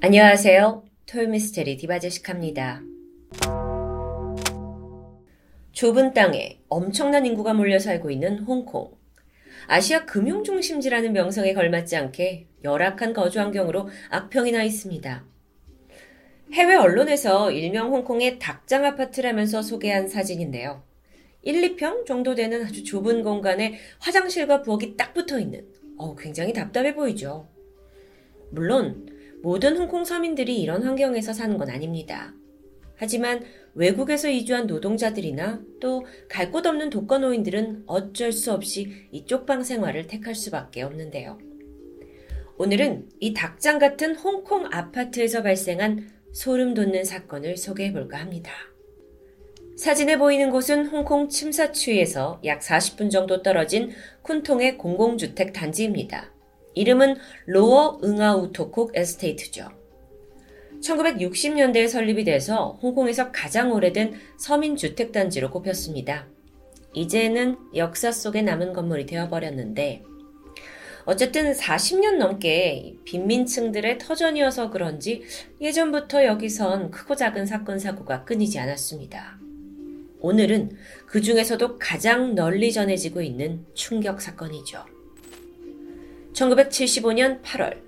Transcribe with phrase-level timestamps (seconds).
[0.00, 0.84] 안녕하세요.
[1.06, 2.82] 토요미스테리 디바제식합니다.
[5.72, 8.96] 좁은 땅에 엄청난 인구가 몰려 살고 있는 홍콩.
[9.66, 15.24] 아시아 금융중심지라는 명성에 걸맞지 않게 열악한 거주 환경으로 악평이 나 있습니다.
[16.52, 20.84] 해외 언론에서 일명 홍콩의 닭장 아파트라면서 소개한 사진인데요.
[21.42, 26.94] 1, 2평 정도 되는 아주 좁은 공간에 화장실과 부엌이 딱 붙어 있는, 어, 굉장히 답답해
[26.94, 27.48] 보이죠.
[28.50, 32.34] 물론, 모든 홍콩 서민들이 이런 환경에서 사는 건 아닙니다.
[32.96, 40.06] 하지만 외국에서 이주한 노동자들이나 또 갈 곳 없는 독거노인들은 어쩔 수 없이 이 쪽방 생활을
[40.08, 41.38] 택할 수밖에 없는데요.
[42.58, 48.50] 오늘은 이 닭장 같은 홍콩 아파트에서 발생한 소름 돋는 사건을 소개해 볼까 합니다.
[49.76, 53.90] 사진에 보이는 곳은 홍콩 침사추에서 약 40분 정도 떨어진
[54.24, 56.32] 쿤통의 공공주택 단지입니다.
[56.78, 59.68] 이름은 로어 응아우토콕 에스테이트죠.
[60.80, 66.28] 1960년대에 설립이 돼서 홍콩에서 가장 오래된 서민주택단지로 꼽혔습니다.
[66.94, 70.04] 이제는 역사 속에 남은 건물이 되어버렸는데,
[71.04, 75.22] 어쨌든 40년 넘게 빈민층들의 터전이어서 그런지
[75.60, 79.38] 예전부터 여기선 크고 작은 사건, 사고가 끊이지 않았습니다.
[80.20, 84.97] 오늘은 그 중에서도 가장 널리 전해지고 있는 충격 사건이죠.
[86.38, 87.80] 1975년 8월,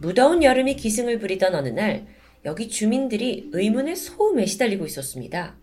[0.00, 2.06] 무더운 여름이 기승을 부리던 어느 날,
[2.44, 5.56] 여기 주민들이 의문의 소음에 시달리고 있었습니다.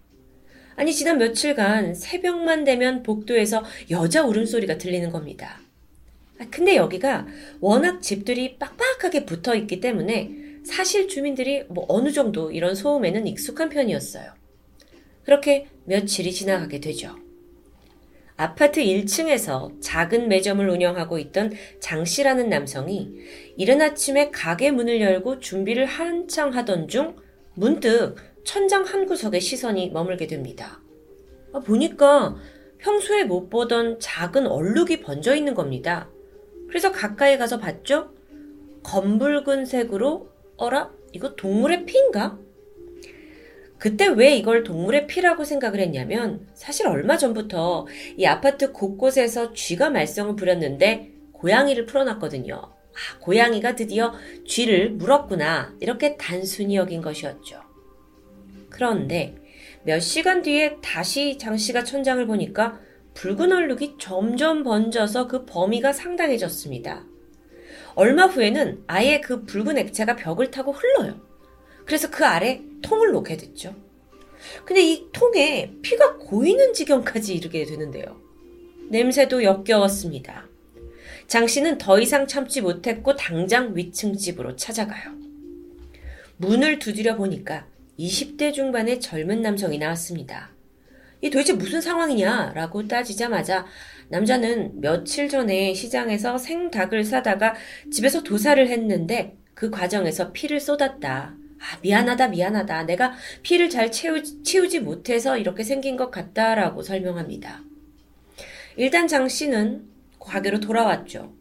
[0.76, 5.60] 아니, 지난 며칠간 새벽만 되면 복도에서 여자 울음소리가 들리는 겁니다.
[6.40, 7.28] 아, 근데 여기가
[7.60, 10.32] 워낙 집들이 빡빡하게 붙어 있기 때문에
[10.64, 14.34] 사실 주민들이 뭐 어느 정도 이런 소음에는 익숙한 편이었어요.
[15.24, 17.21] 그렇게 며칠이 지나가게 되죠.
[18.42, 23.12] 아파트 1층에서 작은 매점을 운영하고 있던 장 씨라는 남성이
[23.56, 27.16] 이른 아침에 가게 문을 열고 준비를 한창 하던 중
[27.54, 30.82] 문득 천장 한 구석에 시선이 머물게 됩니다.
[31.54, 32.36] 아, 보니까
[32.80, 36.10] 평소에 못 보던 작은 얼룩이 번져 있는 겁니다.
[36.68, 38.10] 그래서 가까이 가서 봤죠?
[38.82, 40.92] 검붉은 색으로, 어라?
[41.14, 42.40] 이거 동물의 피인가?
[43.82, 50.36] 그때 왜 이걸 동물의 피라고 생각을 했냐면 사실 얼마 전부터 이 아파트 곳곳에서 쥐가 말썽을
[50.36, 52.54] 부렸는데 고양이를 풀어놨거든요.
[52.54, 54.14] 아, 고양이가 드디어
[54.46, 55.74] 쥐를 물었구나.
[55.80, 57.60] 이렇게 단순히 여긴 것이었죠.
[58.70, 59.36] 그런데
[59.82, 62.80] 몇 시간 뒤에 다시 장 씨가 천장을 보니까
[63.16, 67.04] 붉은 얼룩이 점점 번져서 그 범위가 상당해졌습니다.
[67.96, 71.20] 얼마 후에는 아예 그 붉은 액체가 벽을 타고 흘러요.
[71.84, 73.76] 그래서 그 아래 통을 놓게 됐죠.
[74.66, 78.20] 근데 이 통에 피가 고이는 지경까지 이르게 되는데요.
[78.90, 80.48] 냄새도 역겨웠습니다.
[81.28, 85.14] 장 씨는 더 이상 참지 못했고 당장 위층 집으로 찾아가요.
[86.38, 90.52] 문을 두드려 보니까 20대 중반의 젊은 남성이 나왔습니다.
[91.22, 92.54] 이 도대체 무슨 상황이냐?
[92.56, 93.66] 라고 따지자마자
[94.10, 97.56] 남자는 며칠 전에 시장에서 생닭을 사다가
[97.92, 101.36] 집에서 도살을 했는데 그 과정에서 피를 쏟았다.
[101.62, 102.84] 아, 미안하다, 미안하다.
[102.84, 103.14] 내가
[103.44, 107.62] 피를 잘 채우, 치우지 못해서 이렇게 생긴 것 같다라고 설명합니다.
[108.78, 109.86] 일단 장 씨는
[110.20, 111.34] 가게로 돌아왔죠.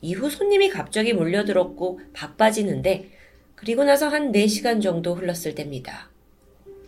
[0.00, 3.10] 이후 손님이 갑자기 몰려들었고 바빠지는데
[3.54, 6.10] 그리고 나서 한 4시간 정도 흘렀을 때입니다.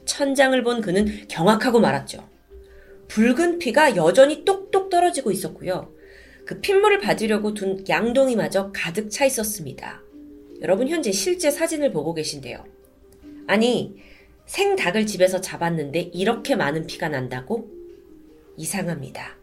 [0.07, 2.27] 천장을 본 그는 경악하고 말았죠.
[3.09, 5.93] 붉은 피가 여전히 똑똑 떨어지고 있었고요.
[6.47, 10.01] 그 핏물을 받으려고 둔 양동이마저 가득 차 있었습니다.
[10.63, 12.65] 여러분 현재 실제 사진을 보고 계신데요.
[13.49, 13.97] 아니,
[14.47, 17.69] 생닭을 집에서 잡았는데 이렇게 많은 피가 난다고?
[18.57, 19.37] 이상합니다.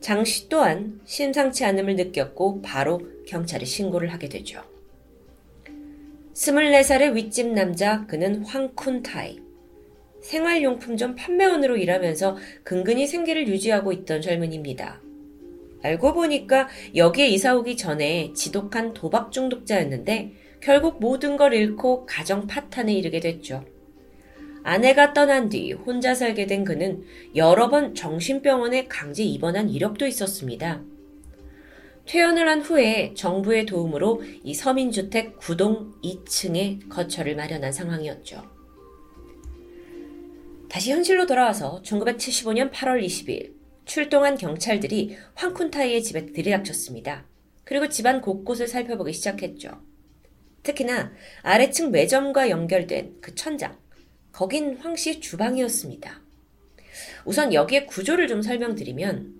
[0.00, 4.62] 장 씨 또한 심상치 않음을 느꼈고 바로 경찰에 신고를 하게 되죠.
[6.34, 9.40] 24살의 윗집 남자, 그는 황쿤타이.
[10.22, 15.00] 생활용품점 판매원으로 일하면서 근근히 생계를 유지하고 있던 젊은입니다.
[15.82, 22.92] 알고 보니까 여기에 이사 오기 전에 지독한 도박 중독자였는데 결국 모든 걸 잃고 가정 파탄에
[22.92, 23.64] 이르게 됐죠.
[24.62, 27.04] 아내가 떠난 뒤 혼자 살게 된 그는
[27.34, 30.82] 여러 번 정신병원에 강제 입원한 이력도 있었습니다.
[32.06, 38.42] 퇴원을 한 후에 정부의 도움으로 이 서민주택 구동 2층에 거처를 마련한 상황이었죠.
[40.68, 43.54] 다시 현실로 돌아와서 1975년 8월 20일
[43.86, 47.24] 출동한 경찰들이 황쿤타이의 집에 들이닥쳤습니다.
[47.64, 49.89] 그리고 집안 곳곳을 살펴보기 시작했죠.
[50.62, 51.12] 특히나
[51.42, 53.78] 아래층 매점과 연결된 그 천장,
[54.32, 56.20] 거긴 황씨 주방이었습니다.
[57.24, 59.34] 우선 여기에 구조를 좀 설명드리면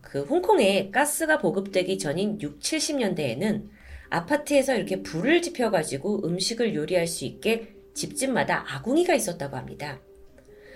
[0.00, 3.68] 그 홍콩에 가스가 보급되기 전인 6, 70년대에는
[4.08, 10.00] 아파트에서 이렇게 불을 지펴가지고 음식을 요리할 수 있게 집집마다 아궁이가 있었다고 합니다.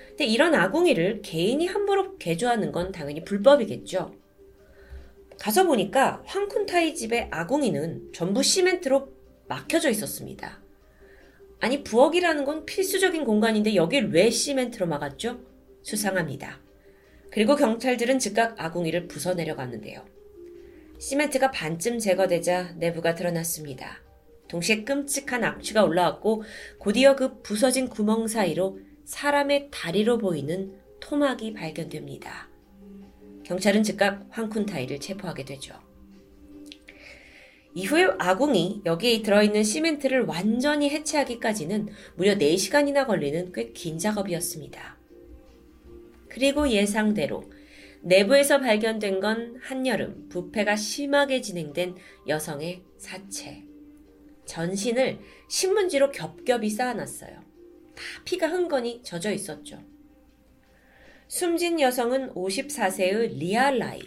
[0.09, 4.15] 근데 이런 아궁이를 개인이 함부로 개조하는 건 당연히 불법이겠죠.
[5.39, 9.20] 가서 보니까 황쿤타이 집의 아궁이는 전부 시멘트로
[9.51, 10.61] 막혀져 있었습니다.
[11.59, 15.41] 아니 부엌이라는 건 필수적인 공간인데 여길 왜 시멘트로 막았죠?
[15.83, 16.61] 수상합니다.
[17.33, 20.07] 그리고 경찰들은 즉각 아궁이를 부숴내려 갔는데요.
[21.01, 24.01] 시멘트가 반쯤 제거되자 내부가 드러났습니다.
[24.47, 26.45] 동시에 끔찍한 악취가 올라왔고
[26.79, 32.49] 곧이어 그 부서진 구멍 사이로 사람의 다리로 보이는 토막이 발견됩니다.
[33.45, 35.90] 경찰은 즉각 황쿤 타이를 체포하게 되죠.
[37.75, 44.99] 이후에 아궁이 여기에 들어있는 시멘트를 완전히 해체하기까지는 무려 4시간이나 걸리는 꽤 긴 작업이었습니다.
[46.29, 47.45] 그리고 예상대로
[48.03, 51.97] 내부에서 발견된 건 한여름 부패가 심하게 진행된
[52.27, 53.65] 여성의 사체.
[54.47, 57.33] 전신을 신문지로 겹겹이 쌓아놨어요.
[57.95, 59.79] 다 피가 흥건히 젖어 있었죠.
[61.29, 64.03] 숨진 여성은 54세의 리아라이.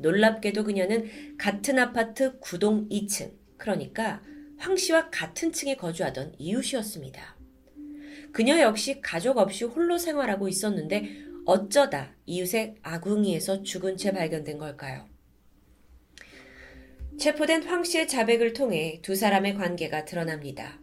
[0.00, 4.22] 놀랍게도 그녀는 같은 아파트 구동 2층, 그러니까
[4.58, 7.36] 황 씨와 같은 층에 거주하던 이웃이었습니다.
[8.32, 11.08] 그녀 역시 가족 없이 홀로 생활하고 있었는데
[11.46, 15.08] 어쩌다 이웃의 아궁이에서 죽은 채 발견된 걸까요?
[17.18, 20.80] 체포된 황 씨의 자백을 통해 두 사람의 관계가 드러납니다.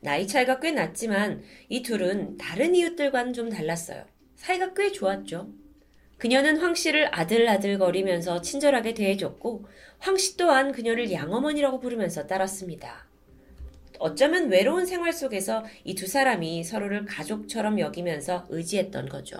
[0.00, 4.04] 나이 차이가 꽤 났지만 이 둘은 다른 이웃들과는 좀 달랐어요.
[4.36, 5.63] 사이가 꽤 좋았죠.
[6.18, 9.66] 그녀는 황 씨를 아들아들거리면서 친절하게 대해줬고
[9.98, 13.06] 황 씨 또한 그녀를 양어머니라고 부르면서 따랐습니다.
[13.98, 19.38] 어쩌면 외로운 생활 속에서 이 두 사람이 서로를 가족처럼 여기면서 의지했던 거죠.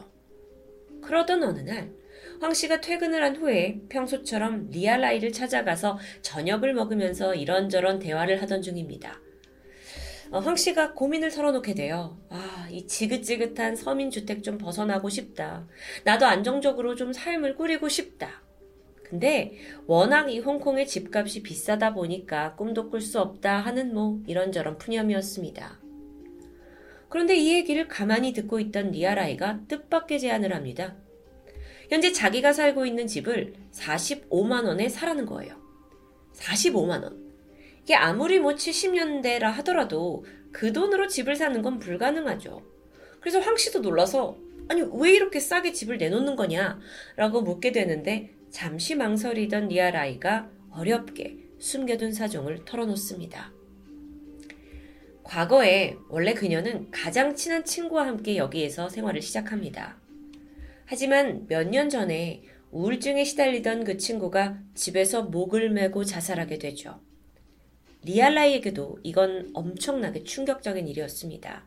[1.03, 1.93] 그러던 어느 날,
[2.41, 9.21] 황 씨가 퇴근을 한 후에 평소처럼 리아라이를 찾아가서 저녁을 먹으면서 이런저런 대화를 하던 중입니다.
[10.35, 12.19] 어, 황 씨가 고민을 털어놓게 돼요.
[12.29, 15.69] 아, 이 지긋지긋한 서민주택 좀 벗어나고 싶다.
[16.03, 18.43] 나도 안정적으로 좀 삶을 꾸리고 싶다.
[19.05, 19.53] 근데
[19.87, 25.79] 워낙 이 홍콩의 집값이 비싸다 보니까 꿈도 꿀 수 없다 하는 뭐 이런저런 푸념이었습니다.
[27.09, 30.97] 그런데 이 얘기를 가만히 듣고 있던 리아라이가 뜻밖의 제안을 합니다.
[31.91, 35.55] 현재 자기가 살고 있는 집을 45만원에 사라는 거예요.
[36.35, 37.24] 45만원.
[37.85, 42.63] 이게 아무리 뭐 70년대라 하더라도 그 돈으로 집을 사는 건 불가능하죠.
[43.21, 44.37] 그래서 황 씨도 놀라서
[44.69, 46.81] 아니 왜 이렇게 싸게 집을 내놓는 거냐
[47.17, 53.53] 라고 묻게 되는데 잠시 망설이던 리아라이가 어렵게 숨겨둔 사정을 털어놓습니다.
[55.23, 59.99] 과거에 원래 그녀는 가장 친한 친구와 함께 여기에서 생활을 시작합니다.
[60.87, 67.01] 하지만 몇 년 전에 우울증에 시달리던 그 친구가 집에서 목을 메고 자살하게 되죠.
[68.05, 71.65] 리알라이에게도 이건 엄청나게 충격적인 일이었습니다.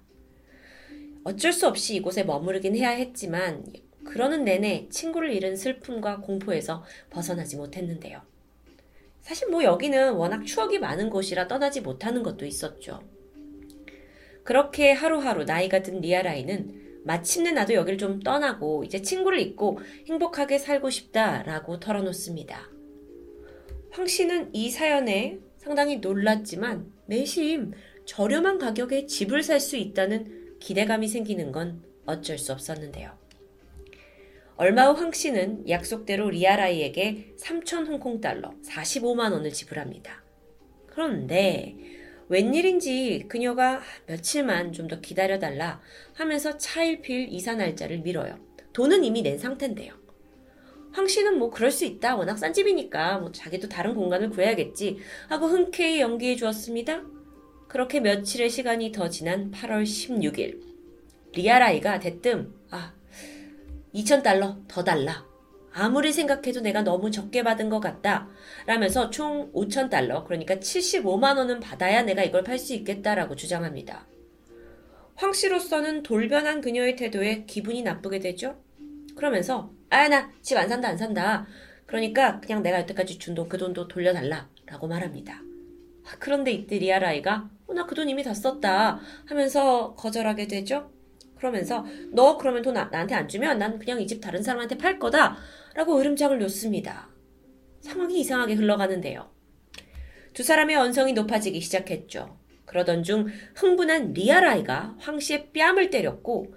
[1.23, 3.65] 어쩔 수 없이 이곳에 머무르긴 해야 했지만
[4.05, 8.21] 그러는 내내 친구를 잃은 슬픔과 공포에서 벗어나지 못했는데요.
[9.21, 13.03] 사실 뭐 여기는 워낙 추억이 많은 곳이라 떠나지 못하는 것도 있었죠.
[14.43, 20.89] 그렇게 하루하루 나이가 든 리아라이는 마침내 나도 여길 좀 떠나고 이제 친구를 잊고 행복하게 살고
[20.89, 22.69] 싶다라고 털어놓습니다.
[23.91, 27.73] 황 씨는 이 사연에 상당히 놀랐지만 내심
[28.05, 33.11] 저렴한 가격에 집을 살 수 있다는 기대감이 생기는 건 어쩔 수 없었는데요.
[34.55, 40.23] 얼마 후 황 씨는 약속대로 리아라이에게 3천 홍콩 달러 45만 원을 지불합니다.
[40.87, 41.75] 그런데
[42.29, 45.81] 웬일인지 그녀가 며칠만 좀 더 기다려달라
[46.13, 48.39] 하면서 차일피일 이사 날짜를 미뤄요.
[48.71, 49.93] 돈은 이미 낸 상태인데요.
[50.97, 52.15] 황 씨는 뭐 그럴 수 있다.
[52.15, 54.97] 워낙 싼 집이니까 뭐 자기도 다른 공간을 구해야겠지
[55.29, 57.03] 하고 흔쾌히 연기해 주었습니다.
[57.67, 60.59] 그렇게 며칠의 시간이 더 지난 8월 16일
[61.33, 62.95] 리아라이가 대뜸 아
[63.93, 65.23] 2,000달러 더 달라.
[65.71, 68.27] 아무리 생각해도 내가 너무 적게 받은 것 같다.
[68.65, 74.07] 라면서 총 5,000달러, 그러니까 75만원은 받아야 내가 이걸 팔 수 있겠다라고 주장합니다.
[75.13, 78.59] 황 씨로서는 돌변한 그녀의 태도에 기분이 나쁘게 되죠?
[79.17, 81.45] 그러면서, 아, 나 집 안 산다, 안 산다.
[81.85, 84.49] 그러니까 그냥 내가 여태까지 준 돈, 그 돈도 돌려달라.
[84.65, 85.41] 라고 말합니다.
[86.19, 88.99] 그런데 이때 리아라이가, 어, 나 그 돈 이미 다 썼다.
[89.25, 90.91] 하면서 거절하게 되죠?
[91.37, 94.97] 그러면서 너 그러면 돈 나, 나한테 안 주면 난 그냥 이 집 다른 사람한테 팔
[94.99, 95.37] 거다
[95.75, 97.09] 라고 으름장을 놓습니다.
[97.81, 99.29] 상황이 이상하게 흘러가는데요.
[100.33, 102.37] 두 사람의 언성이 높아지기 시작했죠.
[102.65, 106.53] 그러던 중 흥분한 리아라이가 황 씨의 뺨을 때렸고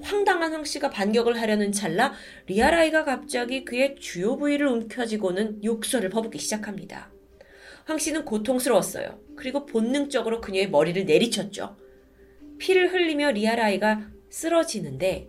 [0.00, 2.14] 황당한 황 씨가 반격을 하려는 찰나
[2.46, 7.12] 리아라이가 갑자기 그의 주요 부위를 움켜쥐고는 욕설을 퍼붓기 시작합니다.
[7.84, 9.20] 황 씨는 고통스러웠어요.
[9.36, 11.76] 그리고 본능적으로 그녀의 머리를 내리쳤죠.
[12.58, 15.28] 피를 흘리며 리아라이가 쓰러지는데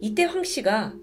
[0.00, 0.94] 이때 황 씨가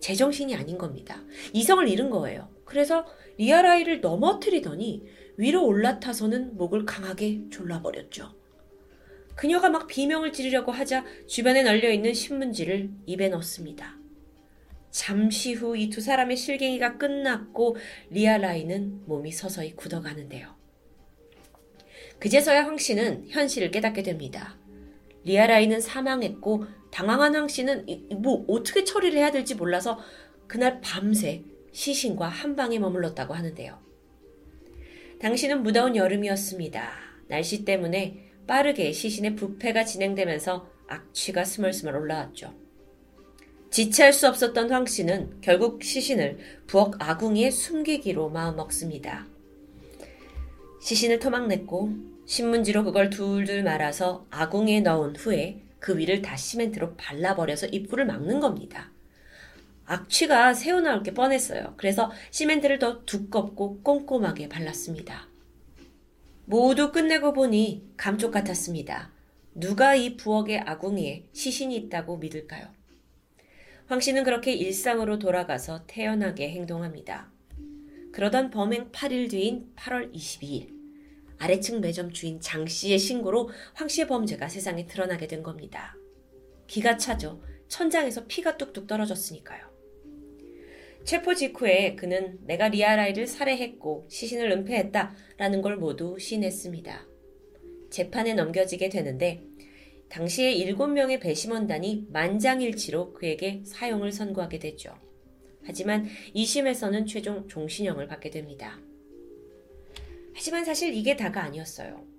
[0.00, 1.22] 제정신이 아닌 겁니다.
[1.52, 2.48] 이성을 잃은 거예요.
[2.64, 3.06] 그래서
[3.38, 5.04] 리아라이를 넘어뜨리더니
[5.36, 8.41] 위로 올라타서는 목을 강하게 졸라버렸죠.
[9.34, 13.96] 그녀가 막 비명을 지르려고 하자 주변에 널려 있는 신문지를 입에 넣습니다.
[14.90, 17.76] 잠시 후 이 두 사람의 실갱이가 끝났고
[18.10, 20.54] 리아라이는 몸이 서서히 굳어가는데요.
[22.18, 24.56] 그제서야 황 씨는 현실을 깨닫게 됩니다.
[25.24, 27.86] 리아라이는 사망했고 당황한 황 씨는
[28.18, 29.98] 뭐 어떻게 처리를 해야 될지 몰라서
[30.46, 33.80] 그날 밤새 시신과 한 방에 머물렀다고 하는데요.
[35.20, 36.92] 당시는 무더운 여름이었습니다.
[37.28, 42.54] 날씨 때문에 빠르게 시신의 부패가 진행되면서 악취가 스멀스멀 올라왔죠.
[43.70, 49.26] 지체할 수 없었던 황 씨는 결국 시신을 부엌 아궁이에 숨기기로 마음먹습니다.
[50.82, 51.90] 시신을 토막냈고
[52.26, 58.92] 신문지로 그걸 둘둘 말아서 아궁이에 넣은 후에 그 위를 다 시멘트로 발라버려서 입구를 막는 겁니다.
[59.86, 61.74] 악취가 새어나올 게 뻔했어요.
[61.76, 65.31] 그래서 시멘트를 더 두껍고 꼼꼼하게 발랐습니다.
[66.44, 69.12] 모두 끝내고 보니 감쪽 같았습니다.
[69.54, 72.66] 누가 이 부엌의 아궁이에 시신이 있다고 믿을까요?
[73.86, 77.30] 황 씨는 그렇게 일상으로 돌아가서 태연하게 행동합니다.
[78.12, 80.68] 그러던 범행 8일 뒤인 8월 22일,
[81.38, 85.96] 아래층 매점 주인 장 씨의 신고로 황 씨의 범죄가 세상에 드러나게 된 겁니다.
[86.66, 87.42] 기가 차죠.
[87.68, 89.71] 천장에서 피가 뚝뚝 떨어졌으니까요.
[91.04, 97.06] 체포 직후에 그는 내가 리아라이를 살해했고 시신을 은폐했다라는 걸 모두 시인했습니다.
[97.90, 99.42] 재판에 넘겨지게 되는데
[100.08, 104.94] 당시에 7명의 배심원단이 만장일치로 그에게 사형을 선고하게 됐죠.
[105.64, 108.78] 하지만 2심에서는 최종 종신형을 받게 됩니다.
[110.34, 112.11] 하지만 사실 이게 다가 아니었어요.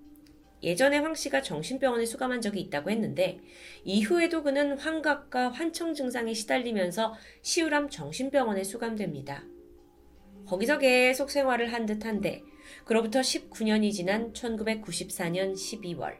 [0.63, 3.39] 예전에 황 씨가 정신병원에 수감한 적이 있다고 했는데
[3.84, 9.43] 이후에도 그는 환각과 환청 증상에 시달리면서 시우람 정신병원에 수감됩니다.
[10.48, 12.43] 거기서 계속 생활을 한 듯한데
[12.86, 16.17] 그로부터 19년이 지난 1994년 12월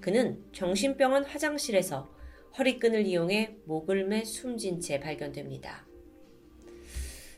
[0.00, 2.10] 그는 정신병원 화장실에서
[2.58, 5.86] 허리끈을 이용해 목을 매 숨진 채 발견됩니다.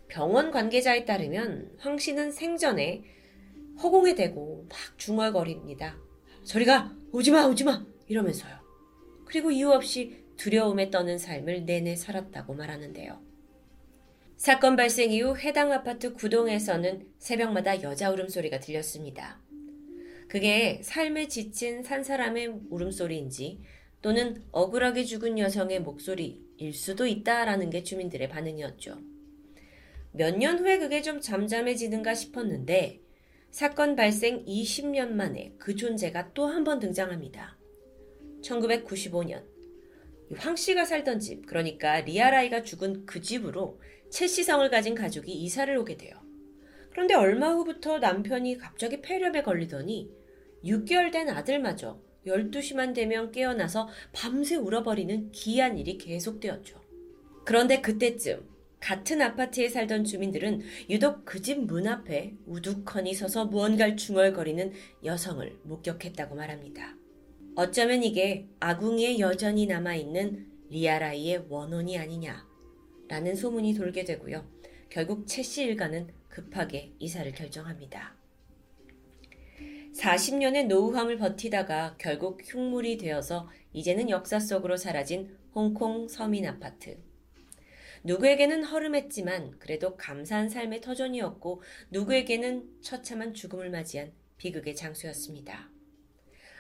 [0.08, 3.04] 병원 관계자에 따르면 황 씨는 생전에
[3.82, 6.07] 허공에 대고 막 중얼거립니다.
[6.48, 8.58] 저리가 오지마 오지마 이러면서요.
[9.26, 13.20] 그리고 이유 없이 두려움에 떠는 삶을 내내 살았다고 말하는데요.
[14.38, 19.38] 사건 발생 이후 해당 아파트 구동에서는 새벽마다 여자 울음소리가 들렸습니다.
[20.26, 23.60] 그게 삶에 지친 산 사람의 울음소리인지
[24.00, 28.98] 또는 억울하게 죽은 여성의 목소리일 수도 있다라는 게 주민들의 반응이었죠.
[30.12, 33.02] 몇 년 후에 그게 좀 잠잠해지는가 싶었는데
[33.50, 37.58] 사건 발생 20년 만에 그 존재가 또 한 번 등장합니다.
[38.42, 39.42] 1995년
[40.36, 45.74] 황 씨가 살던 집, 그러니까 리아라이가 죽은 그 집으로 채 씨 성을 가진 가족이 이사를
[45.76, 46.14] 오게 돼요.
[46.90, 50.10] 그런데 얼마 후부터 남편이 갑자기 폐렴에 걸리더니
[50.64, 56.80] 6개월 된 아들마저 12시만 되면 깨어나서 밤새 울어버리는 기이한 일이 계속되었죠.
[57.46, 58.46] 그런데 그때쯤
[58.80, 64.72] 같은 아파트에 살던 주민들은 유독 그 집 문 앞에 우두커니 서서 무언가를 중얼거리는
[65.04, 66.94] 여성을 목격했다고 말합니다.
[67.56, 74.48] 어쩌면 이게 아궁이에 여전히 남아있는 리아라이의 원혼이 아니냐라는 소문이 돌게 되고요.
[74.90, 78.16] 결국 채씨 일가는 급하게 이사를 결정합니다.
[79.94, 87.07] 40년의 노후함을 버티다가 결국 흉물이 되어서 이제는 역사 속으로 사라진 홍콩 서민 아파트.
[88.04, 95.70] 누구에게는 허름했지만 그래도 감사한 삶의 터전이었고 누구에게는 처참한 죽음을 맞이한 비극의 장소였습니다.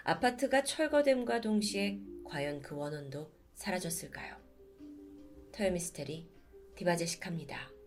[0.04, 4.36] 아파트가 철거됨과 동시에 과연 그 원혼도 사라졌을까요?
[5.52, 6.28] 터요미스테리
[6.76, 7.77] 디바제식합니다.